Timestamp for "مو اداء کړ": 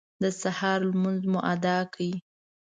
1.31-1.99